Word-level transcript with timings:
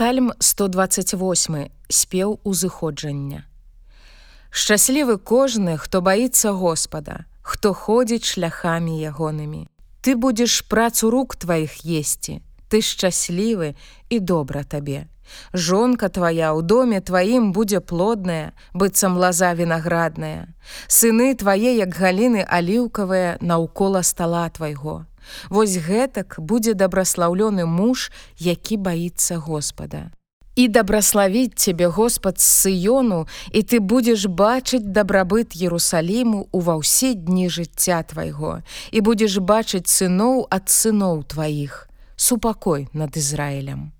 Псальм 0.00 0.32
128 0.38 1.68
спеў 1.92 2.40
узыходжання. 2.42 3.44
Шчаслівы 4.48 5.18
кожны, 5.20 5.76
хто 5.76 6.00
баіцца 6.00 6.56
Господа, 6.56 7.28
хто 7.44 7.74
ходзіць 7.76 8.24
шляхамі 8.24 8.96
ягонымі. 8.96 9.68
Ты 10.00 10.16
будзеш 10.16 10.64
працу 10.64 11.10
рук 11.12 11.36
тваіх 11.36 11.84
есці, 11.84 12.40
Ты 12.72 12.80
шчаслівы 12.80 13.76
і 14.08 14.20
добра 14.24 14.64
табе. 14.64 15.04
Жонка 15.52 16.08
твая 16.08 16.48
ў 16.56 16.64
доме 16.64 17.04
тваім 17.04 17.52
будзе 17.52 17.84
плодная, 17.84 18.56
быццам 18.72 19.20
лаза 19.20 19.52
вінаградная. 19.52 20.48
Сыны 20.88 21.36
твае, 21.36 21.76
як 21.76 21.92
галіны 21.92 22.40
аліўкавыя 22.48 23.36
наўкола 23.44 24.00
стала 24.00 24.48
твайго. 24.48 25.04
Вось 25.50 25.76
гэтак 25.76 26.36
будзе 26.38 26.74
дабраслаўлёны 26.74 27.66
муж, 27.66 28.10
які 28.38 28.76
баіцца 28.76 29.36
Господа. 29.36 30.10
І 30.56 30.68
дабраславіць 30.68 31.54
цябе 31.54 31.86
Господ 31.86 32.40
з 32.40 32.44
сыёну, 32.44 33.28
і 33.52 33.62
ты 33.62 33.80
будзеш 33.80 34.26
бачыць 34.26 34.84
дабрабыт 34.84 35.54
Ерусаліму 35.54 36.48
ува 36.52 36.76
ўсе 36.82 37.14
дні 37.14 37.48
жыцця 37.48 38.02
твайго, 38.02 38.60
і 38.90 38.98
будзеш 39.00 39.38
бачыць 39.38 39.86
сыноў 39.86 40.50
ад 40.50 40.68
сыноў 40.68 41.22
тваіх, 41.24 41.88
супакой 42.16 42.88
над 42.92 43.16
Ізраілем. 43.16 43.94